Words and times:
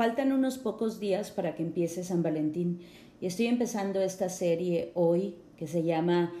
faltan 0.00 0.32
unos 0.32 0.56
pocos 0.56 0.98
días 0.98 1.30
para 1.30 1.54
que 1.54 1.62
empiece 1.62 2.04
San 2.04 2.22
Valentín. 2.22 2.80
Y 3.20 3.26
estoy 3.26 3.48
empezando 3.48 4.00
esta 4.00 4.30
serie 4.30 4.92
hoy 4.94 5.34
que 5.58 5.66
se 5.66 5.82
llama 5.82 6.32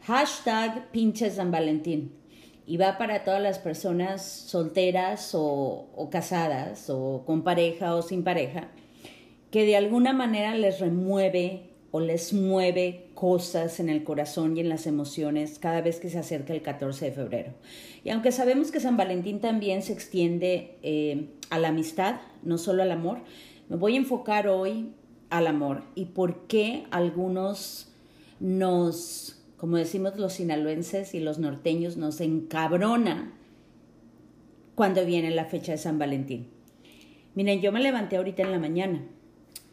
hashtag 0.00 0.90
pinche 0.92 1.28
San 1.28 1.50
Valentín. 1.50 2.14
Y 2.66 2.78
va 2.78 2.96
para 2.96 3.22
todas 3.22 3.42
las 3.42 3.58
personas 3.58 4.22
solteras 4.22 5.34
o, 5.34 5.90
o 5.94 6.08
casadas 6.08 6.88
o 6.88 7.24
con 7.26 7.44
pareja 7.44 7.96
o 7.96 8.00
sin 8.00 8.24
pareja 8.24 8.70
que 9.50 9.66
de 9.66 9.76
alguna 9.76 10.14
manera 10.14 10.54
les 10.54 10.80
remueve 10.80 11.71
o 11.92 12.00
les 12.00 12.32
mueve 12.32 13.10
cosas 13.14 13.78
en 13.78 13.90
el 13.90 14.02
corazón 14.02 14.56
y 14.56 14.60
en 14.60 14.70
las 14.70 14.86
emociones 14.86 15.58
cada 15.58 15.82
vez 15.82 16.00
que 16.00 16.08
se 16.08 16.18
acerca 16.18 16.54
el 16.54 16.62
14 16.62 17.04
de 17.04 17.12
febrero. 17.12 17.52
Y 18.02 18.08
aunque 18.08 18.32
sabemos 18.32 18.72
que 18.72 18.80
San 18.80 18.96
Valentín 18.96 19.40
también 19.40 19.82
se 19.82 19.92
extiende 19.92 20.78
eh, 20.82 21.28
a 21.50 21.58
la 21.58 21.68
amistad, 21.68 22.16
no 22.42 22.56
solo 22.56 22.82
al 22.82 22.90
amor, 22.90 23.18
me 23.68 23.76
voy 23.76 23.94
a 23.94 23.98
enfocar 23.98 24.48
hoy 24.48 24.94
al 25.28 25.46
amor 25.46 25.84
y 25.94 26.06
por 26.06 26.46
qué 26.46 26.84
algunos 26.90 27.92
nos, 28.40 29.42
como 29.58 29.76
decimos 29.76 30.16
los 30.16 30.32
sinaloenses 30.32 31.14
y 31.14 31.20
los 31.20 31.38
norteños, 31.38 31.98
nos 31.98 32.22
encabrona 32.22 33.34
cuando 34.74 35.04
viene 35.04 35.30
la 35.30 35.44
fecha 35.44 35.72
de 35.72 35.78
San 35.78 35.98
Valentín. 35.98 36.48
Miren, 37.34 37.60
yo 37.60 37.70
me 37.70 37.80
levanté 37.80 38.16
ahorita 38.16 38.42
en 38.42 38.50
la 38.50 38.58
mañana 38.58 39.04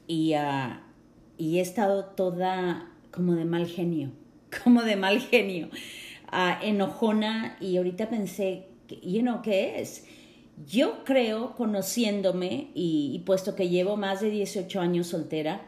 y... 0.05 0.33
Uh, 0.33 0.88
y 1.39 1.57
he 1.57 1.61
estado 1.61 2.03
toda 2.03 2.91
como 3.11 3.33
de 3.33 3.45
mal 3.45 3.65
genio, 3.65 4.11
como 4.63 4.83
de 4.83 4.97
mal 4.97 5.19
genio, 5.19 5.69
ah, 6.27 6.59
enojona 6.61 7.57
y 7.59 7.77
ahorita 7.77 8.09
pensé, 8.09 8.67
¿y 9.01 9.23
no 9.23 9.41
qué 9.41 9.79
es? 9.79 10.05
Yo 10.67 11.05
creo, 11.05 11.55
conociéndome 11.55 12.67
y, 12.75 13.11
y 13.15 13.19
puesto 13.19 13.55
que 13.55 13.69
llevo 13.69 13.95
más 13.95 14.19
de 14.19 14.29
18 14.29 14.81
años 14.81 15.07
soltera, 15.07 15.61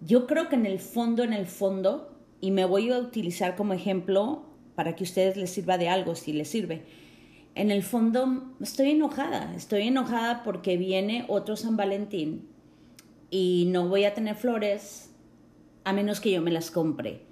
yo 0.00 0.28
creo 0.28 0.48
que 0.48 0.54
en 0.54 0.64
el 0.64 0.78
fondo, 0.78 1.24
en 1.24 1.32
el 1.32 1.46
fondo, 1.46 2.16
y 2.40 2.52
me 2.52 2.64
voy 2.64 2.90
a 2.90 2.98
utilizar 2.98 3.56
como 3.56 3.74
ejemplo 3.74 4.44
para 4.76 4.94
que 4.94 5.02
a 5.02 5.08
ustedes 5.08 5.36
les 5.36 5.50
sirva 5.50 5.76
de 5.76 5.88
algo, 5.88 6.14
si 6.14 6.32
les 6.32 6.48
sirve. 6.48 6.84
En 7.56 7.72
el 7.72 7.82
fondo 7.82 8.54
estoy 8.60 8.92
enojada, 8.92 9.52
estoy 9.56 9.88
enojada 9.88 10.44
porque 10.44 10.76
viene 10.76 11.24
otro 11.26 11.56
San 11.56 11.76
Valentín 11.76 12.49
y 13.30 13.66
no 13.68 13.88
voy 13.88 14.04
a 14.04 14.14
tener 14.14 14.34
flores 14.34 15.10
a 15.84 15.92
menos 15.92 16.20
que 16.20 16.32
yo 16.32 16.42
me 16.42 16.50
las 16.50 16.70
compre. 16.70 17.22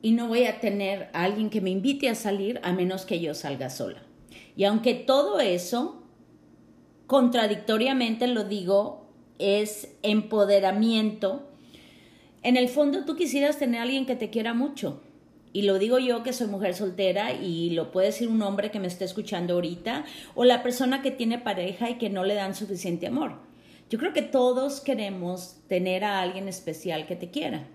Y 0.00 0.12
no 0.12 0.28
voy 0.28 0.44
a 0.44 0.60
tener 0.60 1.10
a 1.12 1.24
alguien 1.24 1.50
que 1.50 1.60
me 1.60 1.70
invite 1.70 2.08
a 2.08 2.14
salir 2.14 2.60
a 2.62 2.72
menos 2.72 3.04
que 3.04 3.20
yo 3.20 3.34
salga 3.34 3.70
sola. 3.70 4.02
Y 4.56 4.64
aunque 4.64 4.94
todo 4.94 5.40
eso, 5.40 6.02
contradictoriamente 7.06 8.26
lo 8.26 8.44
digo, 8.44 9.06
es 9.38 9.88
empoderamiento, 10.02 11.48
en 12.42 12.56
el 12.56 12.68
fondo 12.68 13.04
tú 13.04 13.14
quisieras 13.16 13.58
tener 13.58 13.80
a 13.80 13.82
alguien 13.84 14.06
que 14.06 14.16
te 14.16 14.30
quiera 14.30 14.54
mucho. 14.54 15.00
Y 15.52 15.62
lo 15.62 15.78
digo 15.78 15.98
yo 15.98 16.22
que 16.22 16.32
soy 16.32 16.48
mujer 16.48 16.74
soltera 16.74 17.32
y 17.34 17.70
lo 17.70 17.92
puede 17.92 18.08
decir 18.08 18.28
un 18.28 18.42
hombre 18.42 18.70
que 18.70 18.80
me 18.80 18.86
esté 18.86 19.04
escuchando 19.04 19.54
ahorita 19.54 20.04
o 20.34 20.44
la 20.44 20.62
persona 20.62 21.02
que 21.02 21.10
tiene 21.10 21.38
pareja 21.38 21.90
y 21.90 21.98
que 21.98 22.08
no 22.08 22.24
le 22.24 22.34
dan 22.34 22.54
suficiente 22.54 23.06
amor 23.06 23.51
yo 23.92 23.98
creo 23.98 24.14
que 24.14 24.22
todos 24.22 24.80
queremos 24.80 25.60
tener 25.68 26.02
a 26.02 26.22
alguien 26.22 26.48
especial 26.48 27.06
que 27.06 27.14
te 27.14 27.30
quiera. 27.30 27.68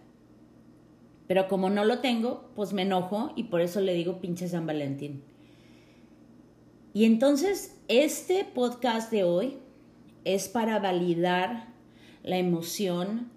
Pero 1.28 1.48
como 1.48 1.70
no 1.70 1.86
lo 1.86 2.00
tengo, 2.00 2.50
pues 2.56 2.74
me 2.74 2.82
enojo 2.82 3.34
y 3.36 3.44
por 3.44 3.62
eso 3.62 3.82
le 3.82 3.94
digo 3.94 4.20
pinche 4.20 4.48
San 4.48 4.66
Valentín. 4.66 5.22
Y 6.92 7.06
entonces 7.06 7.78
este 7.88 8.46
podcast 8.46 9.12
de 9.12 9.26
hoy 9.26 9.60
es 10.26 10.50
para 10.50 10.80
validar 10.80 11.68
la 12.24 12.40
emoción 12.40 13.30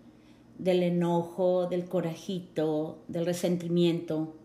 del 0.57 0.83
enojo, 0.83 1.67
del 1.67 1.85
corajito, 1.85 3.05
del 3.09 3.27
resentimiento 3.27 4.37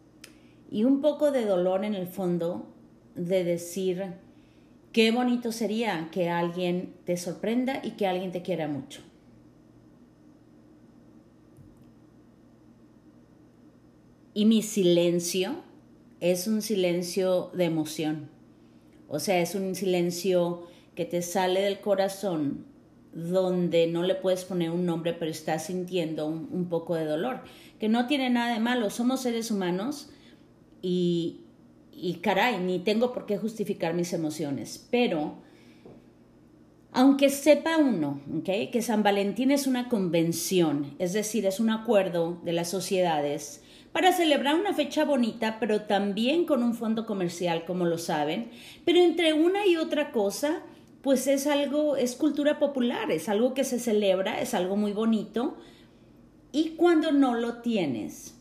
y 0.69 0.83
un 0.83 0.99
poco 0.99 1.31
de 1.31 1.45
dolor 1.45 1.85
en 1.85 1.95
el 1.95 2.07
fondo 2.07 2.67
de 3.15 3.45
decir, 3.45 4.15
Qué 4.95 5.11
bonito 5.11 5.51
sería 5.51 6.07
que 6.09 6.29
alguien 6.29 6.93
te 7.03 7.17
sorprenda 7.17 7.81
y 7.83 7.97
que 7.97 8.07
alguien 8.07 8.31
te 8.31 8.41
quiera 8.41 8.69
mucho. 8.69 9.01
Y 14.33 14.45
mi 14.45 14.61
silencio 14.61 15.57
es 16.21 16.47
un 16.47 16.61
silencio 16.61 17.51
de 17.53 17.65
emoción. 17.65 18.29
O 19.09 19.19
sea, 19.19 19.41
es 19.41 19.53
un 19.53 19.75
silencio 19.75 20.65
que 20.95 21.03
te 21.03 21.21
sale 21.21 21.59
del 21.59 21.81
corazón 21.81 22.65
donde 23.11 23.87
no 23.87 24.01
le 24.01 24.15
puedes 24.15 24.45
poner 24.45 24.71
un 24.71 24.85
nombre, 24.85 25.11
pero 25.11 25.29
estás 25.29 25.65
sintiendo 25.65 26.25
un, 26.25 26.47
un, 26.53 26.69
poco 26.69 26.95
de 26.95 27.03
dolor, 27.03 27.41
que 27.81 27.89
no 27.89 28.07
tiene 28.07 28.29
nada 28.29 28.53
de 28.53 28.61
malo, 28.61 28.89
somos 28.89 29.23
seres 29.23 29.51
humanos 29.51 30.09
y, 30.81 31.44
y 31.95 32.15
caray, 32.15 32.59
ni 32.59 32.79
tengo 32.79 33.13
por 33.13 33.25
qué 33.25 33.37
justificar 33.37 33.93
mis 33.93 34.13
emociones, 34.13 34.87
pero 34.91 35.35
aunque 36.91 37.29
sepa 37.29 37.77
uno 37.77 38.21
que 38.43 38.81
San 38.81 39.03
Valentín 39.03 39.51
es 39.51 39.67
una 39.67 39.89
convención, 39.89 40.95
es 40.99 41.13
decir, 41.13 41.45
es 41.45 41.59
un 41.59 41.69
acuerdo 41.69 42.39
de 42.43 42.53
las 42.53 42.69
sociedades 42.69 43.61
para 43.91 44.11
celebrar 44.11 44.55
una 44.55 44.73
fecha 44.73 45.05
bonita, 45.05 45.57
pero 45.59 45.83
también 45.83 46.45
con 46.45 46.63
un 46.63 46.73
fondo 46.73 47.05
comercial, 47.05 47.65
como 47.65 47.85
lo 47.85 47.97
saben, 47.97 48.49
pero 48.83 48.99
entre 48.99 49.33
una 49.33 49.65
y 49.65 49.77
otra 49.77 50.11
cosa, 50.11 50.63
pues 51.01 51.27
es 51.27 51.47
algo, 51.47 51.95
es 51.95 52.15
cultura 52.15 52.59
popular, 52.59 53.11
es 53.11 53.29
algo 53.29 53.53
que 53.53 53.63
se 53.63 53.79
celebra, 53.79 54.41
es 54.41 54.53
algo 54.53 54.75
muy 54.75 54.91
bonito, 54.91 55.57
y 56.51 56.71
cuando 56.71 57.11
no 57.11 57.35
lo 57.35 57.61
tienes, 57.61 58.35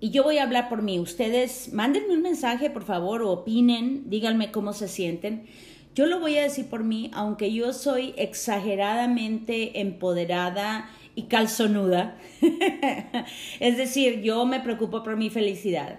y 0.00 0.10
yo 0.10 0.22
voy 0.22 0.38
a 0.38 0.44
hablar 0.44 0.68
por 0.68 0.82
mí. 0.82 1.00
Ustedes 1.00 1.72
mándenme 1.72 2.14
un 2.14 2.22
mensaje, 2.22 2.70
por 2.70 2.84
favor, 2.84 3.22
o 3.22 3.30
opinen, 3.30 4.08
díganme 4.08 4.52
cómo 4.52 4.72
se 4.72 4.86
sienten. 4.86 5.46
Yo 5.94 6.06
lo 6.06 6.20
voy 6.20 6.38
a 6.38 6.42
decir 6.42 6.66
por 6.66 6.84
mí, 6.84 7.10
aunque 7.12 7.52
yo 7.52 7.72
soy 7.72 8.14
exageradamente 8.16 9.80
empoderada 9.80 10.88
y 11.16 11.24
calzonuda. 11.24 12.16
es 13.60 13.76
decir, 13.76 14.22
yo 14.22 14.46
me 14.46 14.60
preocupo 14.60 15.02
por 15.02 15.16
mi 15.16 15.30
felicidad. 15.30 15.98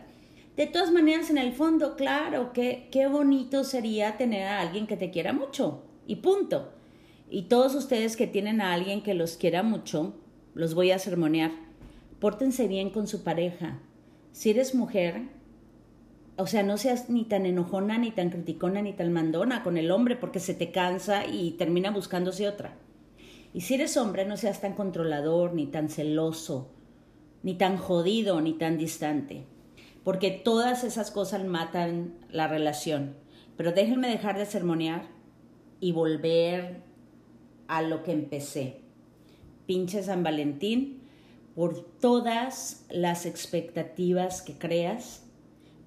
De 0.55 0.65
todas 0.65 0.91
maneras, 0.91 1.29
en 1.29 1.37
el 1.37 1.51
fondo, 1.51 1.97
claro, 1.97 2.53
que 2.53 2.87
qué 2.91 3.07
bonito 3.07 3.65
sería 3.65 4.15
tener 4.15 4.43
a 4.43 4.61
alguien 4.61 4.87
que 4.87 4.97
te 4.97 5.11
quiera 5.11 5.33
mucho. 5.33 5.83
Y 6.07 6.17
punto. 6.17 6.71
Y 7.29 7.43
todos 7.43 7.75
ustedes 7.75 8.15
que 8.15 8.27
tienen 8.27 8.61
a 8.61 8.73
alguien 8.73 9.03
que 9.03 9.13
los 9.13 9.35
quiera 9.35 9.61
mucho, 9.61 10.15
los 10.53 10.73
voy 10.73 10.91
a 10.91 10.99
sermonear. 10.99 11.51
Pórtense 12.19 12.67
bien 12.67 12.89
con 12.89 13.07
su 13.07 13.23
pareja 13.23 13.79
si 14.39 14.51
eres 14.51 14.73
mujer, 14.73 15.23
o 16.37 16.47
sea, 16.47 16.63
no 16.63 16.77
seas 16.77 17.09
ni 17.09 17.25
tan 17.25 17.45
enojona, 17.45 17.97
ni 17.97 18.11
tan 18.11 18.29
criticona, 18.29 18.81
ni 18.81 18.93
tan 18.93 19.11
mandona 19.11 19.63
con 19.63 19.75
el 19.75 19.91
hombre 19.91 20.15
porque 20.15 20.39
se 20.39 20.53
te 20.53 20.71
cansa 20.71 21.25
y 21.25 21.51
termina 21.57 21.91
buscándose 21.91 22.47
otra. 22.47 22.77
Y 23.53 23.59
si 23.59 23.73
eres 23.73 23.97
hombre, 23.97 24.23
no 24.23 24.37
seas 24.37 24.61
tan 24.61 24.75
controlador, 24.75 25.53
ni 25.53 25.65
tan 25.65 25.89
celoso, 25.89 26.69
ni 27.43 27.55
tan 27.55 27.75
jodido, 27.75 28.39
ni 28.39 28.53
tan 28.53 28.77
distante. 28.77 29.43
Porque 30.05 30.31
todas 30.31 30.85
esas 30.85 31.11
cosas 31.11 31.43
matan 31.43 32.13
la 32.31 32.47
relación. 32.47 33.15
Pero 33.57 33.73
déjenme 33.73 34.07
dejar 34.07 34.37
de 34.37 34.45
sermonear 34.45 35.03
y 35.81 35.91
volver 35.91 36.77
a 37.67 37.81
lo 37.81 38.03
que 38.03 38.13
empecé. 38.13 38.83
Pinche 39.65 40.01
San 40.01 40.23
Valentín, 40.23 41.08
por 41.59 41.83
todas 41.99 42.85
las 42.89 43.25
expectativas 43.25 44.41
que 44.41 44.57
creas, 44.57 45.25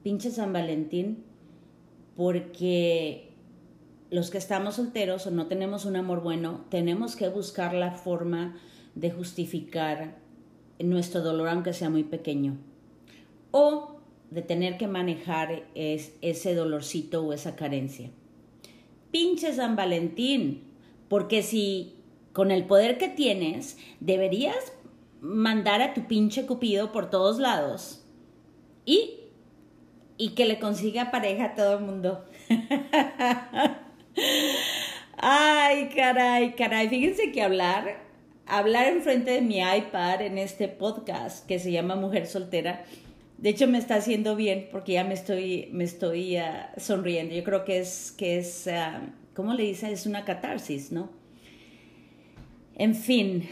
pinche 0.03 0.31
San 0.31 0.53
Valentín, 0.53 1.25
porque 2.15 3.33
los 4.11 4.29
que 4.29 4.37
estamos 4.37 4.75
solteros 4.75 5.27
o 5.27 5.31
no 5.31 5.47
tenemos 5.47 5.87
un 5.87 5.97
amor 5.97 6.23
bueno, 6.23 6.67
tenemos 6.69 7.17
que 7.17 7.31
buscar 7.31 7.73
la 7.73 7.93
forma 7.93 8.55
de 8.95 9.13
justificar 9.13 10.19
nuestro 10.79 11.23
dolor 11.23 11.49
aunque 11.49 11.73
sea 11.73 11.89
muy 11.89 12.05
pequeño. 12.05 12.59
O 13.51 13.97
de 14.31 14.43
tener 14.43 14.77
que 14.77 14.89
manejar 14.89 15.65
ese 15.75 16.55
dolorcito 16.55 17.25
o 17.25 17.33
esa 17.33 17.57
carencia. 17.57 18.11
Pinche 19.11 19.55
San 19.55 19.75
Valentín, 19.75 20.65
porque 21.09 21.43
si 21.43 21.95
con 22.35 22.51
el 22.51 22.67
poder 22.67 22.99
que 22.99 23.09
tienes 23.09 23.79
deberías 24.01 24.75
mandar 25.23 25.81
a 25.81 25.95
tu 25.95 26.09
pinche 26.09 26.47
cupido 26.47 26.91
por 26.91 27.09
todos 27.09 27.39
lados 27.39 28.05
y, 28.85 29.21
y 30.19 30.31
que 30.31 30.47
le 30.47 30.59
consiga 30.59 31.13
pareja 31.13 31.45
a 31.45 31.55
todo 31.55 31.79
el 31.79 31.85
mundo. 31.85 32.25
Ay, 35.17 35.91
caray, 35.95 36.57
caray. 36.57 36.89
Fíjense 36.89 37.31
que 37.31 37.41
hablar, 37.41 38.03
hablar 38.47 38.89
enfrente 38.89 39.31
de 39.31 39.43
mi 39.43 39.61
iPad 39.61 40.23
en 40.23 40.39
este 40.39 40.67
podcast 40.67 41.47
que 41.47 41.61
se 41.61 41.71
llama 41.71 41.95
Mujer 41.95 42.27
Soltera, 42.27 42.85
de 43.39 43.49
hecho 43.49 43.69
me 43.69 43.79
está 43.79 43.95
haciendo 43.95 44.35
bien 44.35 44.69
porque 44.73 44.95
ya 44.95 45.05
me 45.05 45.15
estoy, 45.15 45.69
me 45.73 45.85
estoy 45.85 46.37
ah, 46.37 46.73
sonriendo. 46.77 47.33
Yo 47.35 47.45
creo 47.45 47.65
que 47.65 47.79
es, 47.79 48.13
que 48.19 48.39
es 48.39 48.67
ah, 48.67 49.03
¿cómo 49.35 49.55
le 49.55 49.63
dice? 49.63 49.93
Es 49.93 50.07
una 50.07 50.25
catarsis, 50.25 50.91
¿no? 50.91 51.11
En 52.75 52.97
fin, 52.97 53.49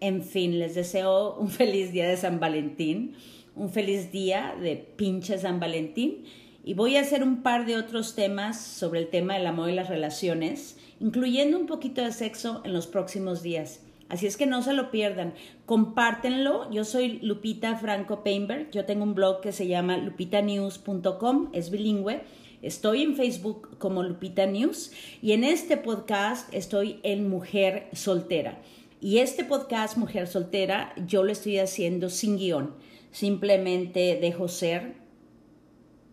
en 0.00 0.22
fin, 0.22 0.58
les 0.58 0.74
deseo 0.74 1.36
un 1.36 1.48
feliz 1.50 1.92
día 1.92 2.08
de 2.08 2.16
San 2.16 2.40
Valentín, 2.40 3.14
un 3.54 3.70
feliz 3.70 4.10
día 4.10 4.54
de 4.60 4.76
pinche 4.76 5.38
San 5.38 5.60
Valentín 5.60 6.24
y 6.64 6.74
voy 6.74 6.96
a 6.96 7.00
hacer 7.00 7.22
un 7.22 7.42
par 7.42 7.66
de 7.66 7.76
otros 7.76 8.14
temas 8.14 8.60
sobre 8.60 9.00
el 9.00 9.08
tema 9.08 9.34
del 9.34 9.46
amor 9.46 9.70
y 9.70 9.74
las 9.74 9.88
relaciones, 9.88 10.78
incluyendo 11.00 11.58
un 11.58 11.66
poquito 11.66 12.02
de 12.02 12.12
sexo 12.12 12.62
en 12.64 12.72
los 12.72 12.86
próximos 12.86 13.42
días. 13.42 13.82
Así 14.08 14.26
es 14.26 14.36
que 14.36 14.46
no 14.46 14.62
se 14.62 14.74
lo 14.74 14.90
pierdan. 14.90 15.34
Compártenlo. 15.66 16.70
Yo 16.72 16.84
soy 16.84 17.20
Lupita 17.22 17.76
Franco 17.76 18.24
Painberg. 18.24 18.70
Yo 18.72 18.84
tengo 18.84 19.04
un 19.04 19.14
blog 19.14 19.40
que 19.40 19.52
se 19.52 19.68
llama 19.68 19.96
lupitanews.com. 19.98 21.50
Es 21.52 21.70
bilingüe. 21.70 22.22
Estoy 22.60 23.02
en 23.02 23.14
Facebook 23.14 23.78
como 23.78 24.02
Lupita 24.02 24.46
News 24.46 24.92
y 25.22 25.32
en 25.32 25.44
este 25.44 25.76
podcast 25.78 26.52
estoy 26.52 27.00
en 27.04 27.28
Mujer 27.28 27.88
Soltera. 27.92 28.60
Y 29.00 29.18
este 29.18 29.44
podcast 29.44 29.96
Mujer 29.96 30.26
Soltera 30.26 30.92
yo 31.06 31.24
lo 31.24 31.32
estoy 31.32 31.58
haciendo 31.58 32.10
sin 32.10 32.36
guion. 32.36 32.74
Simplemente 33.10 34.18
dejo 34.20 34.46
ser 34.46 34.96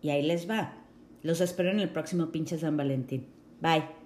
y 0.00 0.08
ahí 0.08 0.22
les 0.22 0.48
va. 0.48 0.74
Los 1.22 1.42
espero 1.42 1.70
en 1.70 1.80
el 1.80 1.90
próximo 1.90 2.32
pinche 2.32 2.58
San 2.58 2.76
Valentín. 2.76 3.26
Bye. 3.60 3.97